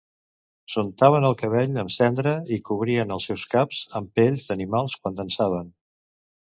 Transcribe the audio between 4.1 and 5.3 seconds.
pells d'animals quan